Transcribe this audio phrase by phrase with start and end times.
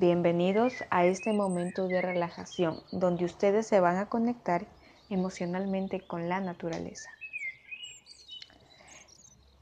[0.00, 4.66] Bienvenidos a este momento de relajación donde ustedes se van a conectar
[5.10, 7.10] emocionalmente con la naturaleza.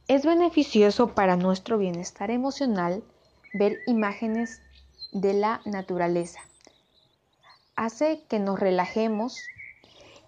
[0.07, 3.03] Es beneficioso para nuestro bienestar emocional
[3.53, 4.63] ver imágenes
[5.11, 6.39] de la naturaleza.
[7.75, 9.41] Hace que nos relajemos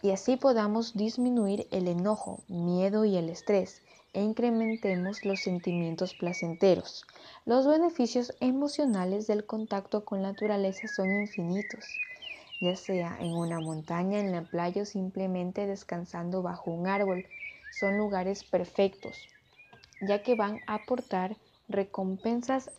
[0.03, 3.81] y así podamos disminuir el enojo, miedo y el estrés
[4.13, 7.05] e incrementemos los sentimientos placenteros.
[7.45, 11.85] Los beneficios emocionales del contacto con la naturaleza son infinitos,
[12.61, 17.27] ya sea en una montaña, en la playa o simplemente descansando bajo un árbol.
[17.79, 19.17] Son lugares perfectos,
[20.01, 21.37] ya que van a aportar
[21.69, 22.71] recompensas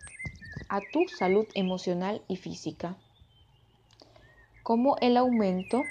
[0.68, 2.98] a tu salud emocional y física,
[4.64, 5.82] como el aumento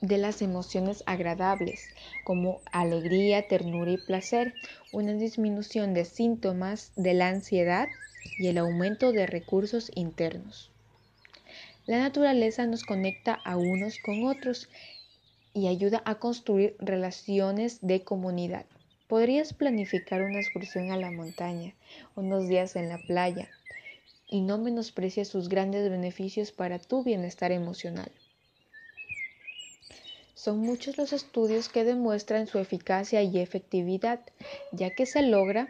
[0.00, 1.90] de las emociones agradables
[2.24, 4.54] como alegría, ternura y placer,
[4.92, 7.90] una disminución de síntomas de la ansiedad
[8.38, 10.70] y el aumento de recursos internos.
[11.86, 14.68] La naturaleza nos conecta a unos con otros
[15.52, 18.66] y ayuda a construir relaciones de comunidad.
[19.08, 21.74] Podrías planificar una excursión a la montaña,
[22.14, 23.50] unos días en la playa,
[24.28, 28.12] y no menosprecies sus grandes beneficios para tu bienestar emocional.
[30.42, 34.20] Son muchos los estudios que demuestran su eficacia y efectividad,
[34.72, 35.68] ya que se logra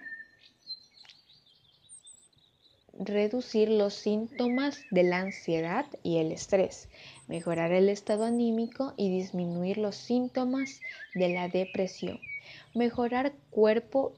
[2.93, 6.89] reducir los síntomas de la ansiedad y el estrés,
[7.27, 12.21] mejorar el estado anímico y disminuir los síntomas de la depresión,
[12.73, 14.13] mejorar cuerpo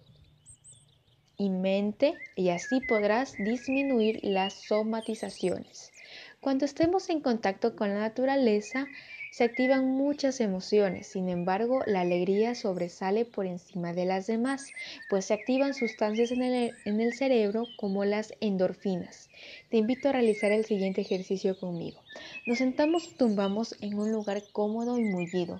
[1.38, 5.94] y mente y así podrás disminuir las somatizaciones.
[6.40, 8.90] Cuando estemos en contacto con la naturaleza,
[9.32, 14.74] se activan muchas emociones, sin embargo la alegría sobresale por encima de las demás,
[15.08, 19.30] pues se activan sustancias en el, cerebro como las endorfinas.
[19.70, 21.98] Te invito a realizar el siguiente ejercicio conmigo.
[22.44, 25.58] Nos sentamos y tumbamos en un lugar cómodo y mullido,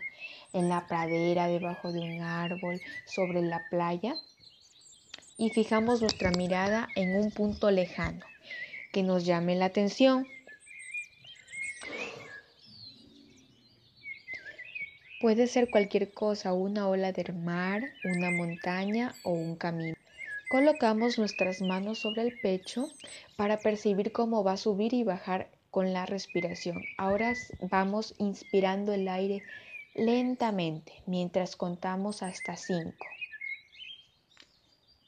[0.53, 4.17] en la pradera, debajo de un árbol, sobre la playa,
[5.39, 8.21] y fijamos nuestra mirada en un punto lejano
[8.93, 10.29] que nos llame la atención.
[15.23, 19.95] Puede ser cualquier cosa, una ola del mar, una montaña o un camino.
[20.51, 22.89] Colocamos nuestras manos sobre el pecho
[23.37, 26.83] para percibir cómo va a subir y bajar con la respiración.
[26.99, 29.45] Ahora vamos inspirando el aire
[29.95, 32.93] lentamente mientras contamos hasta 5.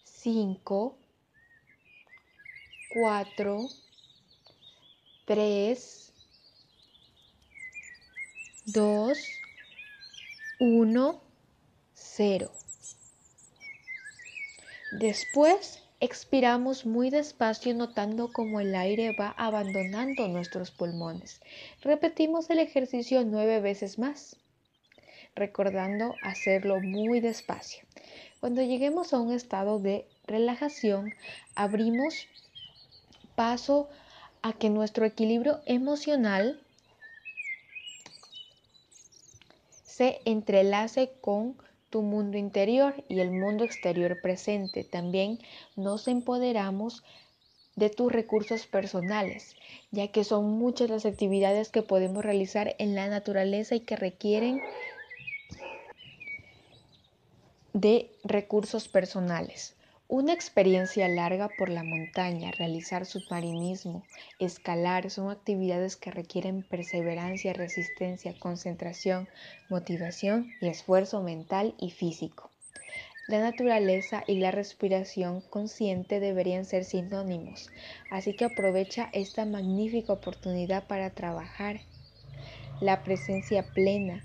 [0.05, 0.97] 5,
[2.93, 3.61] 4,
[5.27, 6.13] 3,
[8.67, 9.19] 2,
[10.61, 11.21] 1,
[11.95, 12.53] 0.
[14.93, 21.41] Después expiramos muy despacio notando cómo el aire va abandonando nuestros pulmones.
[21.83, 24.37] Repetimos el ejercicio nueve veces más,
[25.35, 27.85] recordando hacerlo muy despacio.
[28.39, 31.13] Cuando lleguemos a un estado de relajación,
[31.57, 32.29] abrimos
[33.35, 33.89] paso
[34.43, 36.64] a que nuestro equilibrio emocional
[39.97, 41.57] se entrelace con
[41.89, 44.83] tu mundo interior y el mundo exterior presente.
[44.83, 45.39] También
[45.77, 47.05] nos empoderamos
[47.77, 49.55] de tus recursos personales,
[49.93, 54.61] ya que son muchas las actividades que podemos realizar en la naturaleza y que requieren
[57.73, 59.74] de recursos personales.
[60.07, 64.05] Una experiencia larga por la montaña, realizar submarinismo,
[64.39, 69.29] escalar, son actividades que requieren perseverancia, resistencia, concentración,
[69.71, 72.51] motivación y esfuerzo mental y físico.
[73.27, 77.71] La naturaleza y la respiración consciente deberían ser sinónimos,
[78.11, 81.81] así que aprovecha esta magnífica oportunidad para trabajar
[82.83, 84.23] la presencia plena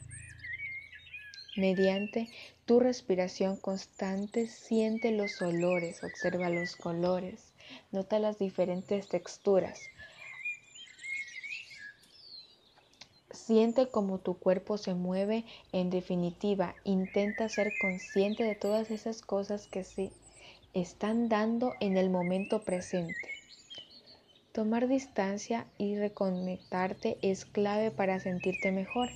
[1.56, 2.28] mediante
[2.70, 7.56] tu respiración constante siente los olores, observa los colores,
[7.92, 9.90] nota las diferentes texturas.
[13.32, 19.66] Siente cómo tu cuerpo se mueve, en definitiva, intenta ser consciente de todas esas cosas
[19.66, 20.12] que se
[20.76, 23.39] están dando en el momento presente.
[24.52, 29.10] Tomar distancia y reconectarte es clave para sentirte mejor.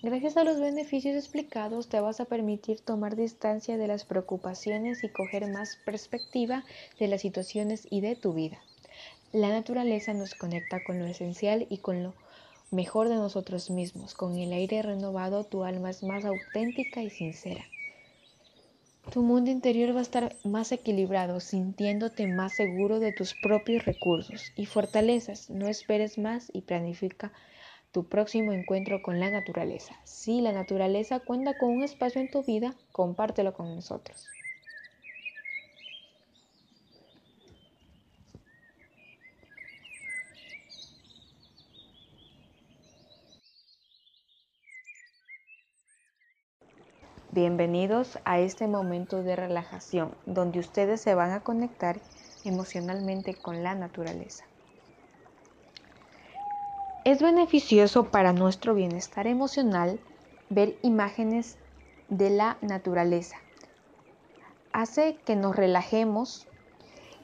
[0.00, 5.08] Gracias a los beneficios explicados te vas a permitir tomar distancia de las preocupaciones y
[5.08, 6.64] coger más perspectiva
[7.00, 8.60] de las situaciones y de tu vida.
[9.32, 12.14] La naturaleza nos conecta con lo esencial y con lo
[12.70, 14.14] mejor de nosotros mismos.
[14.14, 17.64] Con el aire renovado tu alma es más auténtica y sincera.
[19.12, 24.52] Tu mundo interior va a estar más equilibrado, sintiéndote más seguro de tus propios recursos
[24.56, 25.48] y fortalezas.
[25.48, 27.32] No esperes más y planifica
[27.92, 29.94] tu próximo encuentro con la naturaleza.
[30.04, 34.28] Si la naturaleza cuenta con un espacio en tu vida, compártelo con nosotros.
[47.36, 52.00] Bienvenidos a este momento de relajación donde ustedes se van a conectar
[52.46, 54.46] emocionalmente con la naturaleza.
[57.04, 60.00] Es beneficioso para nuestro bienestar emocional
[60.48, 61.58] ver imágenes
[62.08, 63.36] de la naturaleza.
[64.72, 66.48] Hace que nos relajemos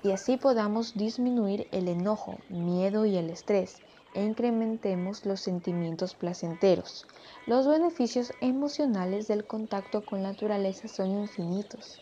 [0.03, 3.81] y así podamos disminuir el enojo, miedo y el estrés
[4.15, 7.07] e incrementemos los sentimientos placenteros.
[7.47, 12.01] Los beneficios emocionales del contacto con la naturaleza son infinitos,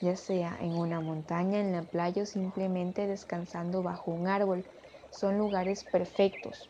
[0.00, 4.64] ya sea en una montaña, en la playa o simplemente descansando bajo un árbol.
[5.10, 6.68] Son lugares perfectos,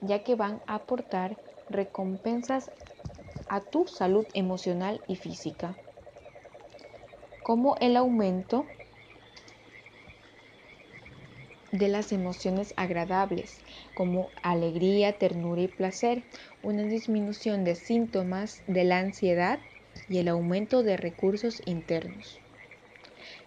[0.00, 1.36] ya que van a aportar
[1.68, 2.70] recompensas
[3.48, 5.74] a tu salud emocional y física,
[7.42, 8.64] como el aumento
[11.82, 13.58] de las emociones agradables
[13.92, 16.22] como alegría, ternura y placer,
[16.62, 19.58] una disminución de síntomas de la ansiedad
[20.08, 22.40] y el aumento de recursos internos.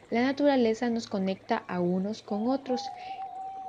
[0.09, 2.91] La naturaleza nos conecta a unos con otros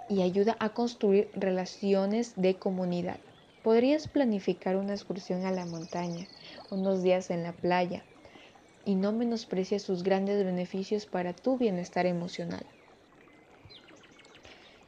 [0.09, 3.21] y ayuda a construir relaciones de comunidad.
[3.63, 6.27] Podrías planificar una excursión a la montaña,
[6.71, 8.03] unos días en la playa,
[8.85, 12.67] y no menosprecies sus grandes beneficios para tu bienestar emocional.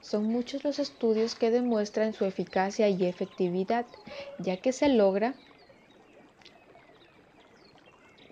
[0.09, 3.85] Son muchos los estudios que demuestran su eficacia y efectividad,
[4.39, 5.35] ya que se logra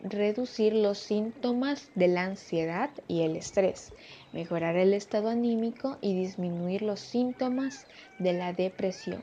[0.03, 3.93] reducir los síntomas de la ansiedad y el estrés,
[4.33, 7.87] mejorar el estado anímico y disminuir los síntomas
[8.19, 9.23] de la depresión,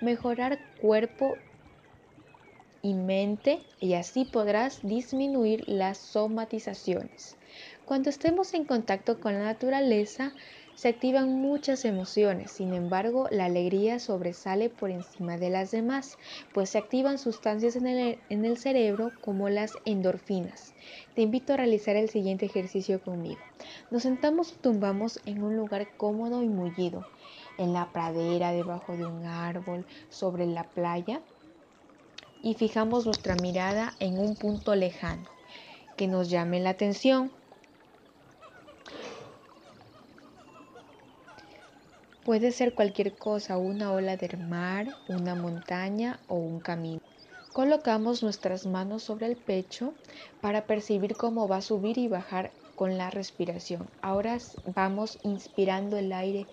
[0.00, 1.36] mejorar cuerpo
[2.80, 7.36] y mente y así podrás disminuir las somatizaciones.
[7.84, 10.32] Cuando estemos en contacto con la naturaleza,
[10.78, 16.18] se activan muchas emociones, sin embargo la alegría sobresale por encima de las demás,
[16.54, 20.74] pues se activan sustancias en el, cerebro como las endorfinas.
[21.16, 23.40] Te invito a realizar el siguiente ejercicio conmigo.
[23.90, 27.04] Nos sentamos y tumbamos en un lugar cómodo y mullido,
[27.58, 31.20] en la pradera, debajo de un árbol, sobre la playa,
[32.40, 35.28] y fijamos nuestra mirada en un punto lejano
[35.96, 37.32] que nos llame la atención
[42.28, 47.00] Puede ser cualquier cosa, una ola del mar, una montaña o un camino.
[47.54, 49.94] Colocamos nuestras manos sobre el pecho
[50.42, 53.88] para percibir cómo va a subir y bajar con la respiración.
[54.02, 54.36] Ahora
[54.74, 56.46] vamos inspirando el aire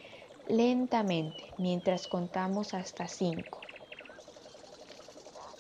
[0.48, 3.60] lentamente mientras contamos hasta 5.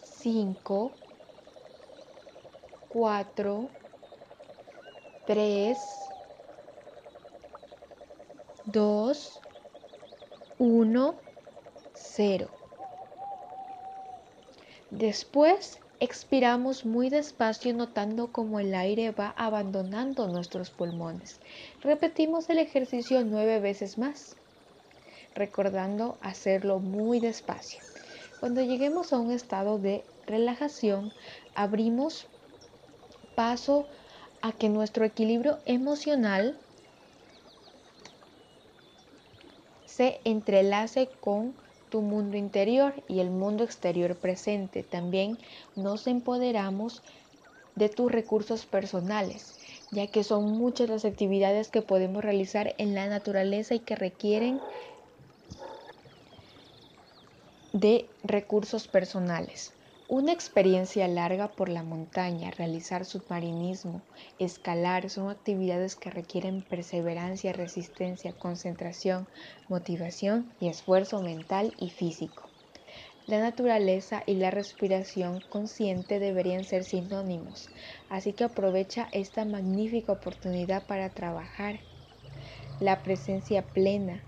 [0.01, 0.91] 5,
[2.87, 3.69] 4,
[5.25, 5.77] 3,
[8.63, 9.41] 2,
[10.57, 11.15] 1,
[11.93, 12.49] 0.
[14.89, 21.41] Después expiramos muy despacio notando cómo el aire va abandonando nuestros pulmones.
[21.81, 24.37] Repetimos el ejercicio nueve veces más,
[25.33, 27.81] recordando hacerlo muy despacio.
[28.39, 31.11] Cuando lleguemos a un estado de relajación,
[31.53, 32.27] abrimos
[33.35, 33.87] paso
[34.41, 36.57] a que nuestro equilibrio emocional
[39.95, 41.53] se entrelace con
[41.89, 44.83] tu mundo interior y el mundo exterior presente.
[44.83, 45.37] También
[45.77, 47.01] nos empoderamos
[47.75, 49.57] de tus recursos personales,
[49.91, 54.59] ya que son muchas las actividades que podemos realizar en la naturaleza y que requieren
[57.71, 59.74] de recursos personales.
[60.07, 64.03] Una experiencia larga por la montaña, realizar submarinismo,
[64.37, 69.27] escalar, son actividades que requieren perseverancia, resistencia, concentración,
[69.67, 72.51] motivación y esfuerzo mental y físico.
[73.25, 77.71] La naturaleza y la respiración consciente deberían ser sinónimos,
[78.07, 81.79] así que aprovecha esta magnífica oportunidad para trabajar
[82.79, 84.23] la presencia plena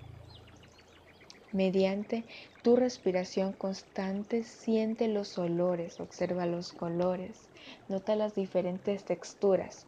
[1.58, 2.24] mediante
[2.62, 7.50] tu respiración constante siente los olores, observa los colores,
[7.90, 9.88] nota las diferentes texturas.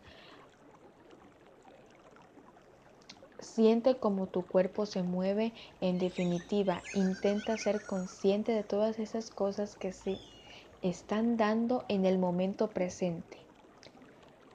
[3.40, 5.54] Siente cómo tu cuerpo se mueve.
[5.80, 10.18] En definitiva, intenta ser consciente de todas esas cosas que se
[10.82, 13.49] están dando en el momento presente.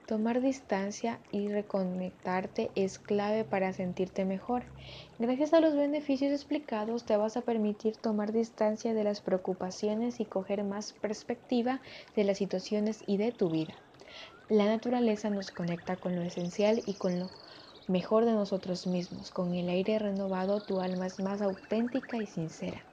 [0.07, 4.65] Tomar distancia y reconectarte es clave para sentirte mejor.
[5.19, 10.27] Gracias a los beneficios explicados te vas a permitir tomar distancia de las preocupaciones y
[10.27, 11.81] coger más perspectiva
[12.15, 13.73] de las situaciones y de tu vida.
[14.51, 17.31] La naturaleza nos conecta con lo esencial y con lo
[17.87, 19.31] mejor de nosotros mismos.
[19.31, 22.85] Con el aire renovado tu alma es más auténtica y sincera.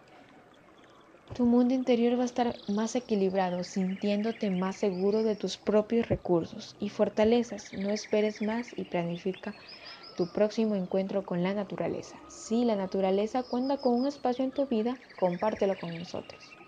[1.33, 6.75] Tu mundo interior va a estar más equilibrado, sintiéndote más seguro de tus propios recursos
[6.79, 7.73] y fortalezas.
[7.73, 9.55] No esperes más y planifica
[10.15, 12.21] tu próximo encuentro con la naturaleza.
[12.27, 16.60] Si la naturaleza cuenta con un espacio en tu vida, compártelo con nosotros.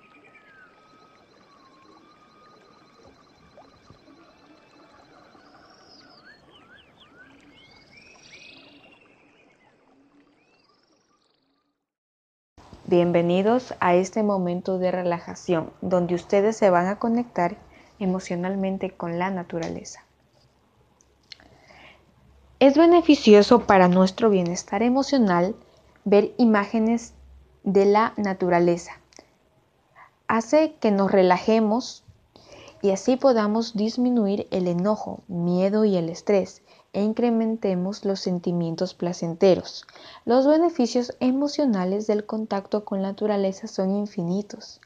[12.96, 17.58] Bienvenidos a este momento de relajación donde ustedes se van a conectar
[17.98, 20.06] emocionalmente con la naturaleza.
[22.60, 25.56] Es beneficioso para nuestro bienestar emocional
[26.06, 27.16] ver imágenes
[27.64, 28.92] de la naturaleza.
[30.28, 32.04] Hace que nos relajemos
[32.84, 36.62] y así podamos disminuir el enojo, miedo y el estrés
[36.94, 39.86] e incrementemos los sentimientos placenteros.
[40.26, 44.80] Los beneficios emocionales del contacto con la naturaleza son infinitos,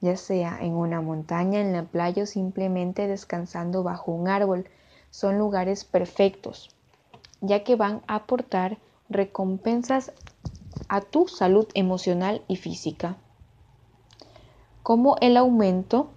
[0.00, 4.68] ya sea en una montaña, en la playa o simplemente descansando bajo un árbol.
[5.10, 6.70] Son lugares perfectos,
[7.40, 10.12] ya que van a aportar recompensas
[10.88, 13.16] a tu salud emocional y física,
[14.82, 16.10] como el aumento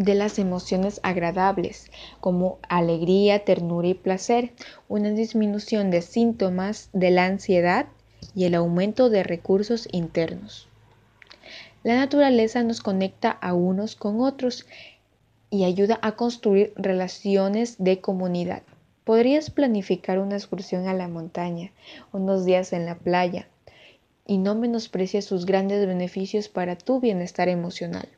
[0.00, 1.90] de las emociones agradables
[2.20, 4.52] como alegría, ternura y placer,
[4.88, 7.84] una disminución de síntomas de la ansiedad
[8.34, 10.68] y el aumento de recursos internos.
[11.82, 14.66] La naturaleza nos conecta a unos con otros
[15.50, 18.62] y ayuda a construir relaciones de comunidad.
[19.04, 21.72] Podrías planificar una excursión a la montaña,
[22.12, 23.48] unos días en la playa,
[24.26, 28.08] y no menosprecies sus grandes beneficios para tu bienestar emocional.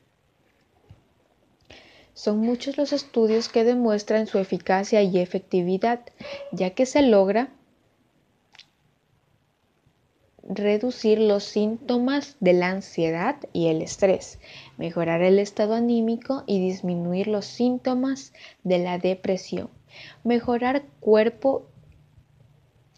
[2.13, 6.01] Son muchos los estudios que demuestran su eficacia y efectividad,
[6.51, 7.49] ya que se logra
[10.47, 14.39] reducir los síntomas de la ansiedad y el estrés,
[14.77, 19.69] mejorar el estado anímico y disminuir los síntomas de la depresión,
[20.23, 21.65] mejorar cuerpo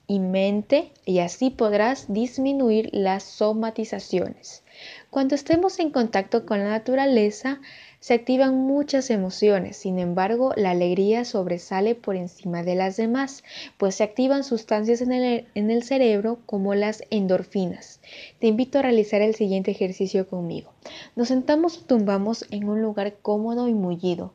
[0.08, 4.64] y mente y así podrás disminuir las somatizaciones.
[5.10, 7.62] Cuando estemos en contacto con la naturaleza,
[8.06, 13.44] se activan muchas emociones, sin embargo, la alegría sobresale por encima de las demás,
[13.80, 18.02] pues se activan sustancias en el, cerebro como las endorfinas.
[18.38, 20.72] Te invito a realizar el siguiente ejercicio conmigo.
[21.16, 24.34] Nos sentamos o tumbamos en un lugar cómodo y mullido,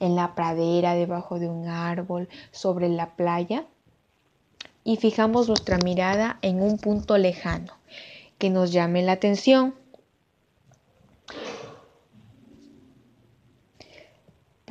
[0.00, 3.66] en la pradera, debajo de un árbol, sobre la playa,
[4.82, 7.74] y fijamos nuestra mirada en un punto lejano
[8.38, 9.76] que nos llame la atención.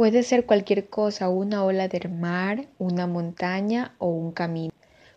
[0.01, 4.73] Puede ser cualquier cosa, una ola del mar, una montaña o un camino.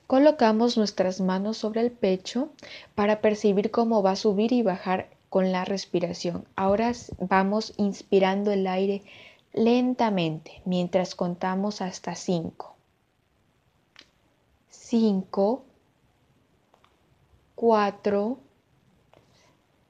[0.06, 2.50] Colocamos nuestras manos sobre el pecho
[2.94, 6.46] para percibir cómo va a subir y bajar con la respiración.
[6.54, 9.02] Ahora vamos inspirando el aire
[9.54, 12.76] lentamente mientras contamos hasta 5.
[14.68, 15.64] 5,
[17.54, 18.38] 4,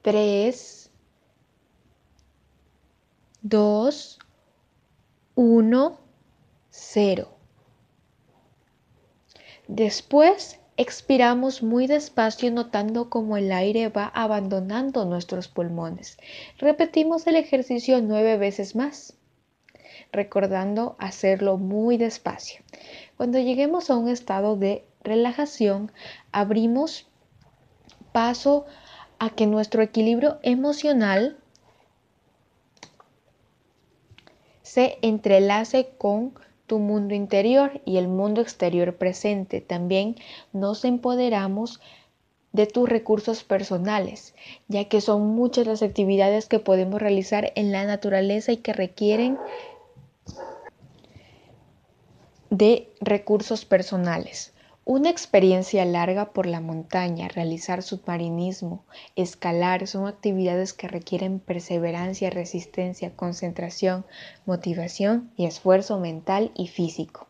[0.02, 0.90] 3,
[3.42, 4.18] 2,
[5.36, 5.98] 1,
[6.70, 7.28] 0.
[9.66, 16.18] Después expiramos muy despacio notando cómo el aire va abandonando nuestros pulmones.
[16.58, 19.14] Repetimos el ejercicio nueve veces más,
[20.12, 22.62] recordando hacerlo muy despacio.
[23.16, 25.90] Cuando lleguemos a un estado de relajación,
[26.30, 27.08] abrimos
[28.12, 28.66] paso
[29.18, 31.38] a que nuestro equilibrio emocional
[34.74, 36.34] se entrelace con
[36.66, 39.60] tu mundo interior y el mundo exterior presente.
[39.60, 40.16] También
[40.52, 41.80] nos empoderamos
[42.50, 44.34] de tus recursos personales,
[44.66, 49.38] ya que son muchas las actividades que podemos realizar en la naturaleza y que requieren
[52.50, 54.53] de recursos personales.
[54.86, 58.84] Una experiencia larga por la montaña, realizar submarinismo,
[59.16, 64.04] escalar, son actividades que requieren perseverancia, resistencia, concentración,
[64.44, 67.28] motivación y esfuerzo mental y físico.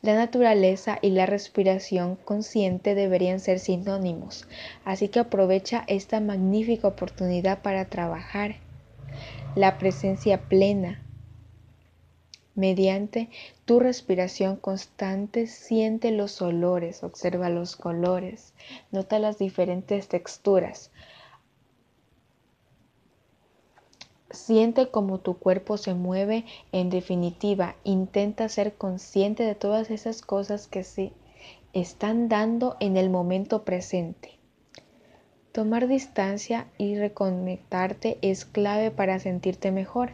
[0.00, 4.48] La naturaleza y la respiración consciente deberían ser sinónimos,
[4.84, 8.56] así que aprovecha esta magnífica oportunidad para trabajar
[9.54, 11.01] la presencia plena
[12.54, 13.30] Mediante
[13.64, 18.52] tu respiración constante, siente los olores, observa los colores,
[18.90, 20.90] nota las diferentes texturas.
[24.30, 26.44] Siente cómo tu cuerpo se mueve.
[26.72, 31.12] En definitiva, intenta ser consciente de todas esas cosas que se
[31.72, 34.41] están dando en el momento presente.
[35.52, 40.12] Tomar distancia y reconectarte es clave para sentirte mejor.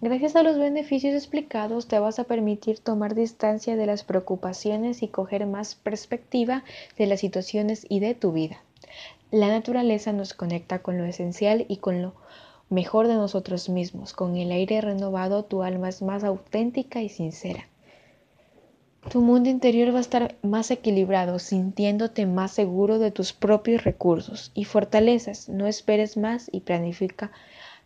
[0.00, 5.08] Gracias a los beneficios explicados te vas a permitir tomar distancia de las preocupaciones y
[5.08, 6.64] coger más perspectiva
[6.96, 8.62] de las situaciones y de tu vida.
[9.30, 12.14] La naturaleza nos conecta con lo esencial y con lo
[12.70, 14.14] mejor de nosotros mismos.
[14.14, 17.68] Con el aire renovado tu alma es más auténtica y sincera.
[19.10, 24.50] Tu mundo interior va a estar más equilibrado, sintiéndote más seguro de tus propios recursos
[24.54, 25.48] y fortalezas.
[25.48, 27.30] No esperes más y planifica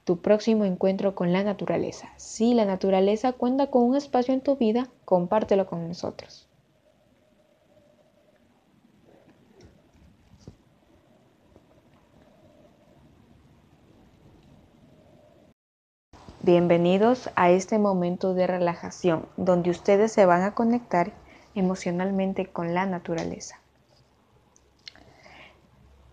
[0.04, 2.08] tu próximo encuentro con la naturaleza.
[2.16, 6.48] Si la naturaleza cuenta con un espacio en tu vida, compártelo con nosotros.
[16.44, 21.12] Bienvenidos a este momento de relajación donde ustedes se van a conectar
[21.54, 23.60] emocionalmente con la naturaleza.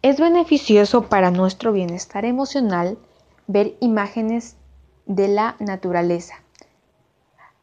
[0.04, 3.00] Es beneficioso para nuestro bienestar emocional
[3.48, 4.56] ver imágenes
[5.08, 6.36] de la naturaleza.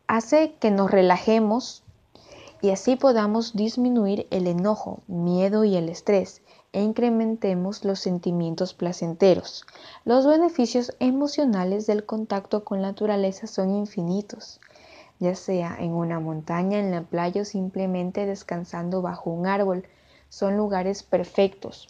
[0.08, 1.84] Hace que nos relajemos
[2.62, 6.42] y así podamos disminuir el enojo, miedo y el estrés
[6.76, 9.64] e incrementemos los sentimientos placenteros.
[10.04, 14.60] Los beneficios emocionales del contacto con la naturaleza son infinitos,
[15.18, 19.88] ya sea en una montaña, en la playa o simplemente descansando bajo un árbol.
[20.28, 21.88] Son lugares perfectos,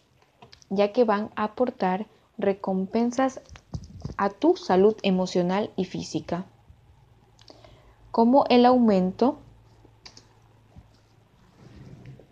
[0.70, 2.06] ya que van a aportar
[2.38, 3.40] recompensas
[4.16, 6.44] a tu salud emocional y física,
[8.12, 9.40] como el aumento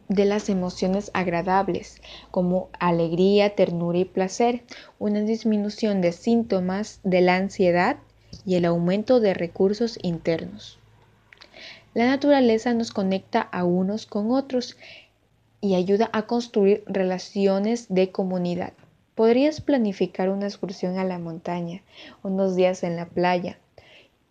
[0.08, 4.62] de las emociones agradables como alegría, ternura y placer,
[4.98, 7.96] una disminución de síntomas de la ansiedad
[8.44, 10.78] y el aumento de recursos internos.
[11.94, 14.76] La naturaleza nos conecta a unos con otros
[15.60, 18.72] y ayuda a construir relaciones de comunidad.
[19.14, 21.82] Podrías planificar una excursión a la montaña,
[22.24, 23.58] unos días en la playa,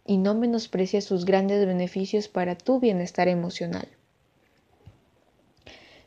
[0.06, 3.88] y no menosprecies sus grandes beneficios para tu bienestar emocional.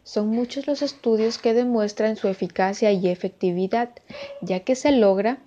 [0.07, 3.91] Son muchos los estudios que demuestran su eficacia y efectividad,
[4.41, 5.41] ya que se logra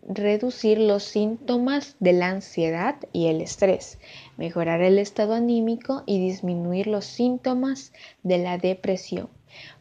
[0.00, 3.98] reducir los síntomas de la ansiedad y el estrés,
[4.38, 9.28] mejorar el estado anímico y disminuir los síntomas de la depresión,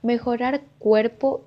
[0.01, 1.45] mejorar cuerpo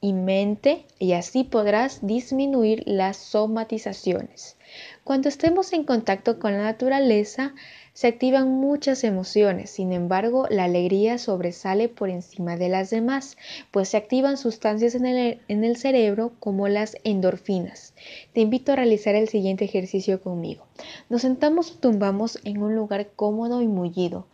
[0.00, 4.56] y mente y así podrás disminuir las somatizaciones.
[5.04, 7.54] Cuando estemos en contacto con la naturaleza,
[7.94, 13.36] se activan muchas emociones, sin embargo, la alegría sobresale por encima de las demás,
[13.70, 17.92] pues se activan sustancias en el, cerebro como las endorfinas.
[18.32, 20.64] Te invito a realizar el siguiente ejercicio conmigo.
[21.10, 24.26] Nos sentamos o tumbamos en un lugar cómodo y mullido,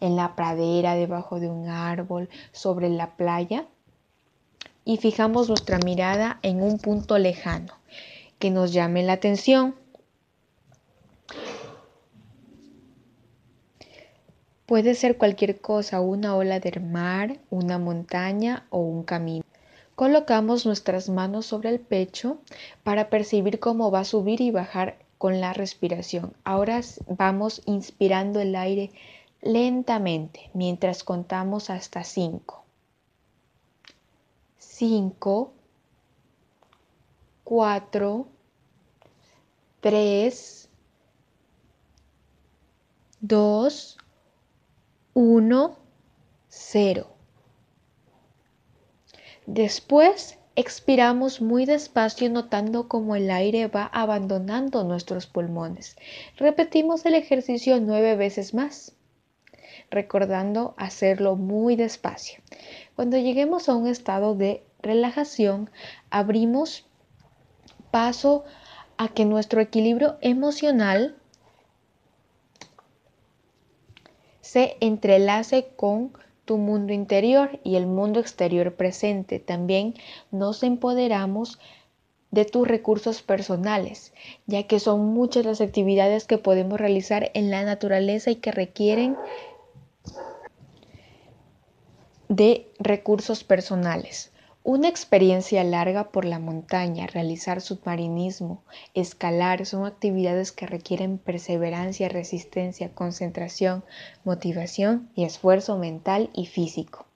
[0.00, 3.66] en la pradera, debajo de un árbol, sobre la playa,
[4.84, 7.72] y fijamos nuestra mirada en un punto lejano
[8.38, 9.74] que nos llame la atención.
[14.66, 19.44] Puede ser cualquier cosa, una ola del mar, una montaña o un camino.
[19.94, 22.38] Colocamos nuestras manos sobre el pecho
[22.82, 26.32] para percibir cómo va a subir y bajar con la respiración.
[26.42, 28.90] Ahora vamos inspirando el aire
[29.40, 32.64] lentamente mientras contamos hasta 5.
[34.58, 35.52] 5,
[37.44, 38.26] 4,
[39.80, 40.68] 3,
[43.20, 43.98] 2,
[45.18, 45.78] 1,
[46.48, 47.06] 0.
[49.46, 55.96] Después expiramos muy despacio notando cómo el aire va abandonando nuestros pulmones.
[56.36, 58.94] Repetimos el ejercicio nueve veces más,
[59.90, 62.42] recordando hacerlo muy despacio.
[62.94, 65.70] Cuando lleguemos a un estado de relajación,
[66.10, 66.84] abrimos
[67.90, 68.44] paso
[68.98, 71.16] a que nuestro equilibrio emocional
[74.46, 76.12] se entrelace con
[76.44, 79.40] tu mundo interior y el mundo exterior presente.
[79.40, 79.94] También
[80.30, 81.58] nos empoderamos
[82.30, 84.12] de tus recursos personales,
[84.46, 89.16] ya que son muchas las actividades que podemos realizar en la naturaleza y que requieren
[92.28, 94.30] de recursos personales.
[94.68, 102.92] Una experiencia larga por la montaña, realizar submarinismo, escalar, son actividades que requieren perseverancia, resistencia,
[102.92, 103.84] concentración,
[104.24, 107.06] motivación y esfuerzo mental y físico.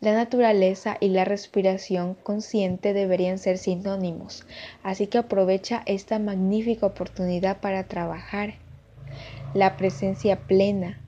[0.00, 4.46] La naturaleza y la respiración consciente deberían ser sinónimos,
[4.82, 8.56] así que aprovecha esta magnífica oportunidad para trabajar.
[9.54, 11.00] La presencia plena,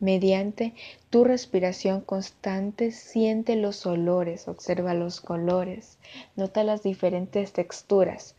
[0.00, 0.74] Mediante
[1.10, 5.98] tu respiración constante, siente los olores, observa los colores,
[6.36, 8.34] nota las diferentes texturas.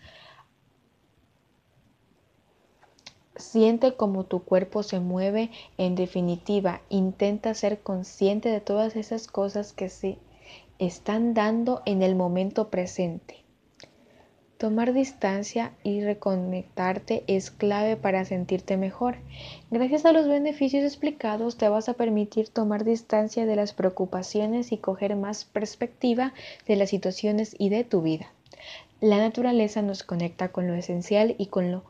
[3.35, 5.51] Siente cómo tu cuerpo se mueve.
[5.77, 10.17] En definitiva, intenta ser consciente de todas esas cosas que se
[10.79, 13.45] están dando en el momento presente.
[14.61, 19.15] Tomar distancia y reconectarte es clave para sentirte mejor.
[19.71, 24.77] Gracias a los beneficios explicados te vas a permitir tomar distancia de las preocupaciones y
[24.77, 26.35] coger más perspectiva
[26.67, 28.27] de las situaciones y de tu vida.
[28.99, 31.83] La naturaleza nos conecta con lo esencial y con lo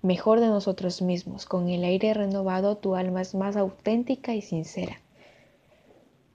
[0.00, 1.44] mejor de nosotros mismos.
[1.44, 4.98] Con el aire renovado tu alma es más auténtica y sincera.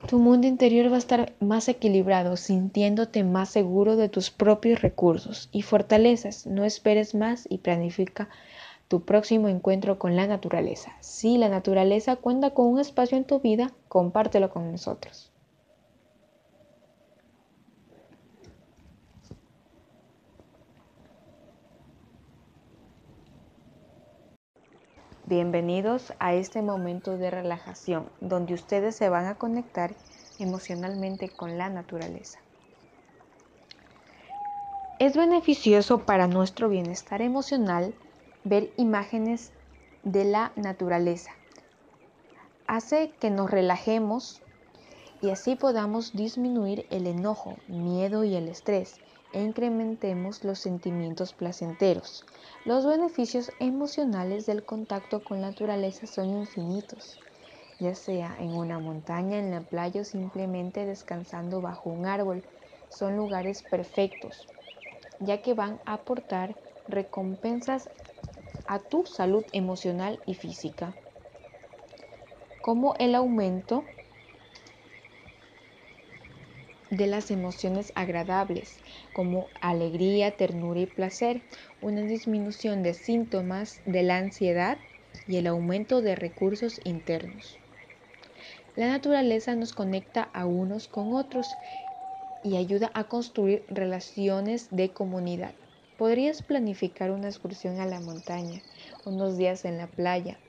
[0.08, 5.50] Tu mundo interior va a estar más equilibrado, sintiéndote más seguro de tus propios recursos
[5.52, 6.48] y fortalezas.
[6.48, 8.30] No esperes más y planifica
[8.88, 10.94] tu próximo encuentro con la naturaleza.
[11.02, 15.29] Si la naturaleza cuenta con un espacio en tu vida, compártelo con nosotros.
[25.30, 29.94] Bienvenidos a este momento de relajación donde ustedes se van a conectar
[30.40, 32.40] emocionalmente con la naturaleza.
[34.98, 37.94] Es beneficioso para nuestro bienestar emocional
[38.44, 39.52] ver imágenes
[40.02, 41.30] de la naturaleza.
[42.66, 44.42] Hace que nos relajemos
[45.22, 49.00] y así podamos disminuir el enojo, miedo y el estrés
[49.34, 52.26] e incrementemos los sentimientos placenteros.
[52.66, 57.20] Los beneficios emocionales del contacto con la naturaleza son infinitos,
[57.80, 62.44] ya sea en una montaña, en la playa o simplemente descansando bajo un árbol.
[62.90, 64.48] Son lugares perfectos,
[65.20, 66.56] ya que van a aportar
[66.88, 67.90] recompensas
[68.68, 70.94] a tu salud emocional y física,
[72.62, 73.84] como el aumento
[76.90, 78.80] de las emociones agradables
[79.14, 81.42] como alegría, ternura y placer,
[81.82, 84.80] una disminución de síntomas de la ansiedad
[85.28, 87.60] y el aumento de recursos internos.
[88.76, 91.58] La naturaleza nos conecta a unos con otros
[92.44, 95.54] y ayuda a construir relaciones de comunidad.
[95.98, 98.62] Podrías planificar una excursión a la montaña,
[99.04, 100.40] unos días en la playa,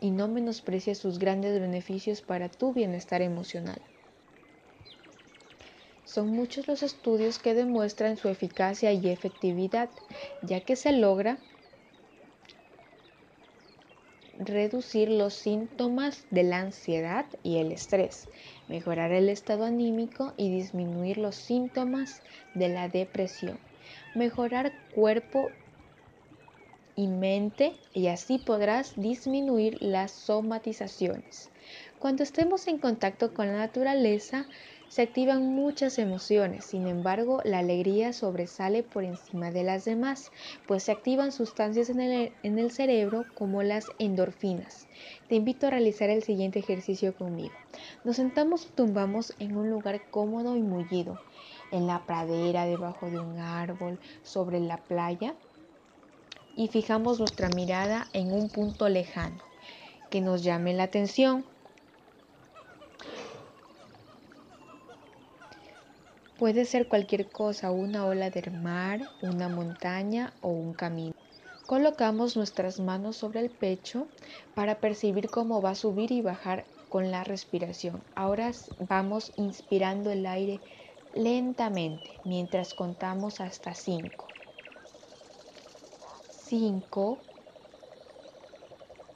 [0.00, 3.82] y no menosprecies sus grandes beneficios para tu bienestar emocional.
[6.12, 9.90] Son muchos los estudios que demuestran su eficacia y efectividad,
[10.42, 11.38] ya que se logra
[14.36, 18.26] reducir los síntomas de la ansiedad y el estrés,
[18.66, 22.22] mejorar el estado anímico y disminuir los síntomas
[22.54, 23.60] de la depresión,
[24.16, 25.52] mejorar cuerpo
[26.96, 31.50] y mente y así podrás disminuir las somatizaciones.
[32.00, 34.48] Cuando estemos en contacto con la naturaleza,
[34.90, 40.32] se activan muchas emociones, sin embargo la alegría sobresale por encima de las demás,
[40.66, 42.00] pues se activan sustancias en
[42.42, 44.88] el, cerebro como las endorfinas.
[45.28, 47.54] Te invito a realizar el siguiente ejercicio conmigo.
[48.02, 51.20] Nos sentamos y tumbamos en un lugar cómodo y mullido,
[51.70, 55.36] en la pradera, debajo de un árbol, sobre la playa,
[56.56, 59.38] y fijamos nuestra mirada en un punto lejano
[60.10, 61.44] que nos llame la atención
[66.40, 71.14] Puede ser cualquier cosa, una ola del mar, una montaña o un camino.
[71.66, 74.06] Colocamos nuestras manos sobre el pecho
[74.54, 78.02] para percibir cómo va a subir y bajar con la respiración.
[78.14, 78.52] Ahora
[78.88, 80.60] vamos inspirando el aire
[81.12, 84.26] lentamente mientras contamos hasta 5.
[86.46, 87.18] 5,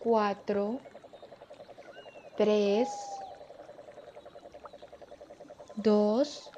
[0.00, 0.80] 4,
[2.36, 2.88] 3,
[5.76, 6.50] 2,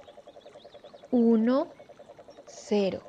[1.16, 1.66] 1,
[2.46, 3.00] 0.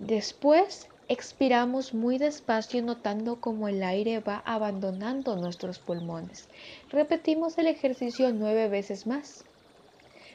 [0.00, 6.50] Después expiramos muy despacio notando cómo el aire va abandonando nuestros pulmones.
[6.90, 9.46] Repetimos el ejercicio nueve veces más,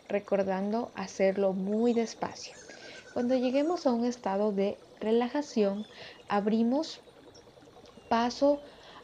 [0.08, 2.56] recordando hacerlo muy despacio.
[3.14, 5.86] Cuando lleguemos a un estado de relajación,
[6.30, 7.00] abrimos
[8.10, 8.60] paso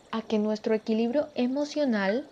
[0.10, 2.28] a que nuestro equilibrio emocional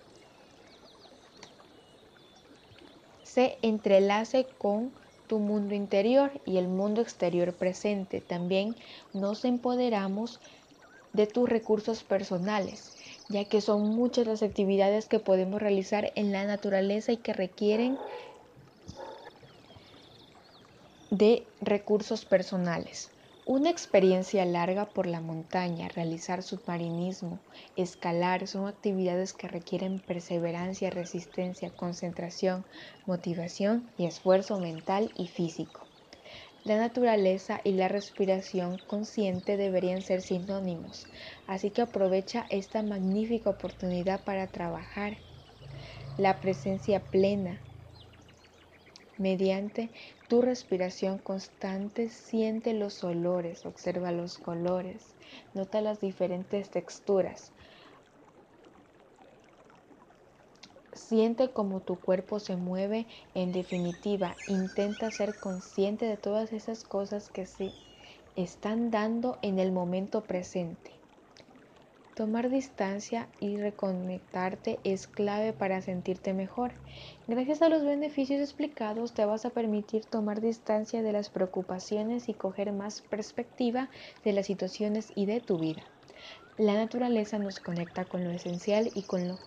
[3.34, 4.92] se entrelace con
[5.28, 8.20] tu mundo interior y el mundo exterior presente.
[8.20, 8.76] También
[9.14, 10.42] nos empoderamos
[11.14, 12.98] de tus recursos personales,
[13.30, 17.98] ya que son muchas las actividades que podemos realizar en la naturaleza y que requieren
[21.10, 23.12] de recursos personales.
[23.52, 27.42] Una experiencia larga por la montaña, realizar submarinismo,
[27.76, 32.64] escalar, son actividades que requieren perseverancia, resistencia, concentración,
[33.06, 35.86] motivación y esfuerzo mental y físico.
[36.64, 41.08] La naturaleza y la respiración consciente deberían ser sinónimos,
[41.46, 45.18] así que aprovecha esta magnífica oportunidad para trabajar
[46.18, 47.60] la presencia plena
[49.18, 49.92] mediante
[50.32, 55.18] tu respiración constante siente los olores, observa los colores,
[55.54, 57.52] nota las diferentes texturas.
[60.94, 63.08] Siente cómo tu cuerpo se mueve.
[63.34, 67.74] En definitiva, intenta ser consciente de todas esas cosas que se
[68.38, 71.01] están dando en el momento presente.
[72.22, 76.72] Tomar distancia y reconectarte es clave para sentirte mejor.
[77.28, 82.36] Gracias a los beneficios explicados te vas a permitir tomar distancia de las preocupaciones y
[82.36, 83.90] coger más perspectiva
[84.24, 85.82] de las situaciones y de tu vida.
[86.60, 89.40] La naturaleza nos conecta con lo esencial y con lo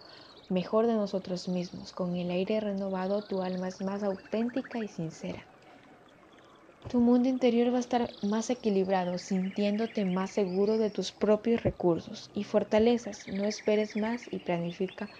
[0.49, 1.93] mejor de nosotros mismos.
[1.93, 5.47] Con el aire renovado tu alma es más auténtica y sincera.
[6.87, 12.31] Tu mundo interior va a estar más equilibrado, sintiéndote más seguro de tus propios recursos
[12.33, 13.29] y fortalezas.
[13.29, 15.11] No esperes más y planifica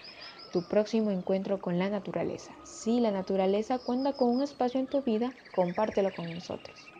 [0.51, 2.57] tu próximo encuentro con la naturaleza.
[2.63, 6.94] Si la naturaleza cuenta con un espacio en tu vida, compártelo con nosotros.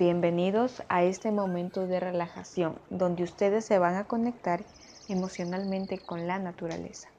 [0.00, 4.64] Bienvenidos a este momento de relajación donde ustedes se van a conectar
[5.10, 7.10] emocionalmente con la naturaleza.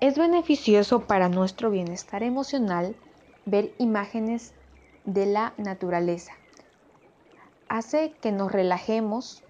[0.00, 2.96] Es beneficioso para nuestro bienestar emocional
[3.44, 4.54] ver imágenes
[5.04, 6.32] de la naturaleza.
[7.68, 9.44] Hace que nos relajemos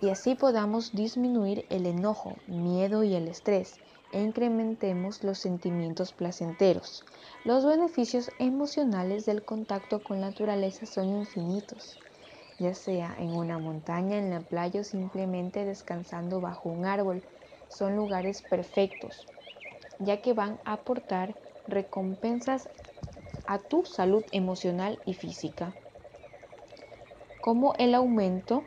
[0.00, 3.78] y así podamos disminuir el enojo, miedo y el estrés
[4.12, 7.04] e incrementemos los sentimientos placenteros.
[7.44, 11.98] Los beneficios emocionales del contacto con la naturaleza son infinitos,
[12.58, 17.22] ya sea en una montaña, en la playa o simplemente descansando bajo un árbol.
[17.68, 19.26] Son lugares perfectos,
[19.98, 21.34] ya que van a aportar
[21.66, 22.68] recompensas
[23.46, 25.72] a tu salud emocional y física,
[27.40, 28.62] como el aumento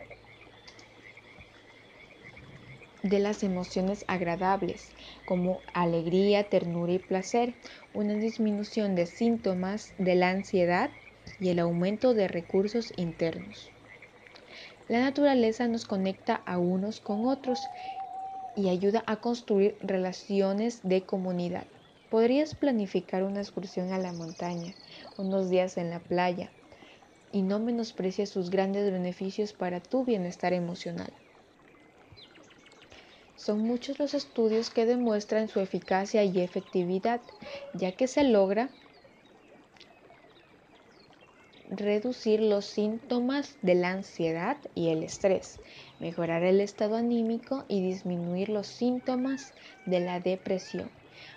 [3.04, 4.92] de las emociones agradables
[5.26, 7.54] como alegría, ternura y placer,
[7.94, 10.90] una disminución de síntomas de la ansiedad
[11.40, 13.72] y el aumento de recursos internos.
[14.88, 17.70] La naturaleza nos conecta a unos con otros
[18.56, 21.68] y ayuda a construir relaciones de comunidad.
[22.10, 24.76] Podrías planificar una excursión a la montaña,
[25.18, 26.52] unos días en la playa,
[27.32, 31.12] y no menosprecies sus grandes beneficios para tu bienestar emocional.
[33.44, 37.20] Son muchos los estudios que demuestran su eficacia y efectividad,
[37.74, 38.70] ya que se logra
[41.70, 45.60] reducir los síntomas de la ansiedad y el estrés,
[46.00, 49.54] mejorar el estado anímico y disminuir los síntomas
[49.86, 50.90] de la depresión,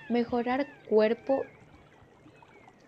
[0.08, 1.44] mejorar cuerpo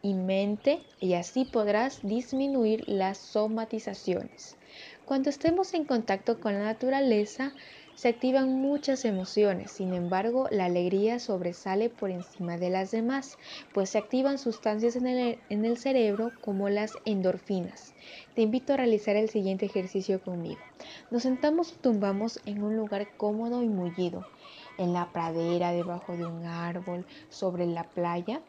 [0.01, 4.57] y mente y así podrás disminuir las somatizaciones.
[5.05, 7.53] Cuando estemos en contacto con la naturaleza,
[7.99, 13.39] se activan muchas emociones, sin embargo la alegría sobresale por encima de las demás,
[13.75, 17.95] pues se activan sustancias en el, cerebro como las endorfinas.
[18.37, 20.61] Te invito a realizar el siguiente ejercicio conmigo.
[21.11, 24.25] Nos sentamos y tumbamos en un lugar cómodo y mullido,
[24.79, 28.41] en la pradera, debajo de un árbol, sobre la playa,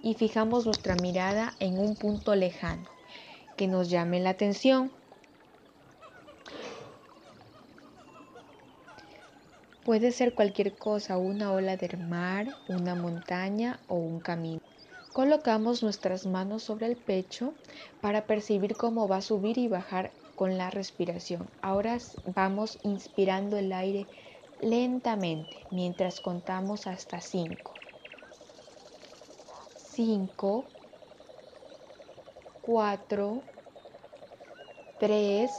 [0.00, 2.88] y fijamos nuestra mirada en un punto lejano
[3.56, 4.92] que nos llame la atención
[9.84, 14.60] Puede ser cualquier cosa, una ola del mar, una montaña o un camino.
[15.12, 17.54] Colocamos nuestras manos sobre el pecho
[18.00, 21.48] para percibir cómo va a subir y bajar con la respiración.
[21.62, 21.98] Ahora
[22.34, 24.06] vamos inspirando el aire
[24.60, 27.74] lentamente mientras contamos hasta 5.
[29.98, 30.64] 5,
[32.62, 33.42] 4,
[35.00, 35.50] 3,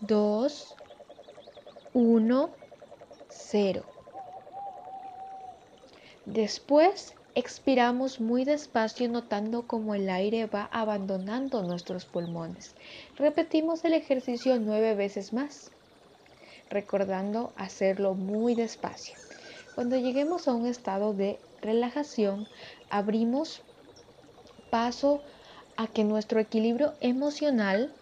[0.00, 0.76] 2,
[1.94, 2.50] 1,
[3.28, 3.84] 0.
[6.26, 12.74] Después Expiramos muy despacio notando cómo el aire va abandonando nuestros pulmones.
[13.16, 15.70] Repetimos el ejercicio nueve veces más,
[16.70, 19.14] recordando hacerlo muy despacio.
[19.76, 22.48] Cuando lleguemos a un estado de relajación,
[22.90, 23.62] abrimos
[24.70, 25.22] paso
[25.76, 27.94] a que nuestro equilibrio emocional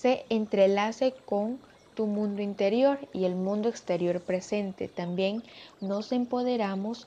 [0.00, 1.58] se entrelace con
[1.94, 4.88] tu mundo interior y el mundo exterior presente.
[4.88, 5.42] También
[5.82, 7.06] nos empoderamos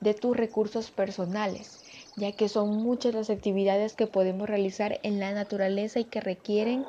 [0.00, 1.82] de tus recursos personales,
[2.16, 6.84] ya que son muchas las actividades que podemos realizar en la naturaleza y que requieren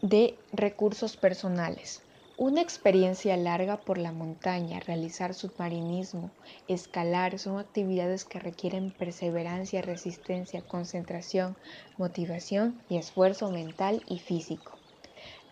[0.00, 2.00] de recursos personales.
[2.36, 6.32] Una experiencia larga por la montaña, realizar submarinismo,
[6.66, 11.56] escalar, son actividades que requieren perseverancia, resistencia, concentración,
[11.96, 14.80] motivación y esfuerzo mental y físico.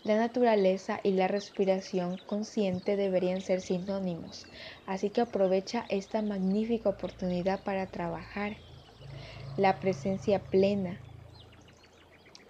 [0.02, 4.48] La naturaleza y la respiración consciente deberían ser sinónimos,
[4.84, 8.56] así que aprovecha esta magnífica oportunidad para trabajar
[9.56, 11.00] la presencia plena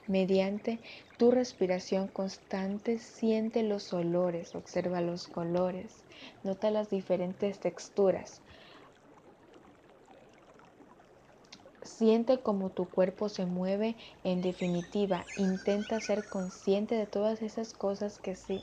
[0.06, 0.80] Mediante
[1.22, 6.02] tu respiración constante siente los olores, observa los colores,
[6.42, 8.40] nota las diferentes texturas.
[11.84, 13.94] Siente cómo tu cuerpo se mueve.
[14.24, 18.58] En definitiva, intenta ser consciente de todas esas cosas que se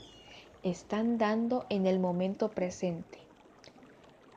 [0.62, 3.29] están dando en el momento presente.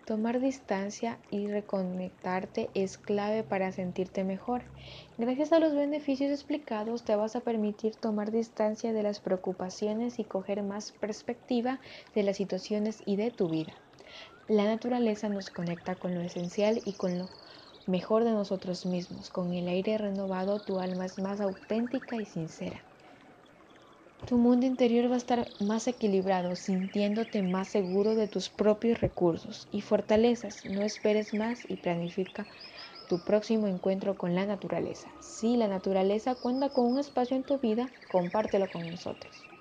[0.06, 4.64] Tomar distancia y reconectarte es clave para sentirte mejor.
[5.18, 10.26] Gracias a los beneficios explicados te vas a permitir tomar distancia de las preocupaciones y
[10.26, 11.80] coger más perspectiva
[12.14, 13.72] de las situaciones y de tu vida.
[14.50, 17.30] La naturaleza nos conecta con lo esencial y con lo
[17.88, 19.30] mejor de nosotros mismos.
[19.30, 22.84] Con el aire renovado tu alma es más auténtica y sincera.
[24.26, 29.68] Tu mundo interior va a estar más equilibrado, sintiéndote más seguro de tus propios recursos
[29.72, 30.66] y fortalezas.
[30.66, 32.48] No esperes más y planifica
[33.08, 35.14] tu próximo encuentro con la naturaleza.
[35.20, 39.53] Si la naturaleza cuenta con un espacio en tu vida, compártelo con nosotros.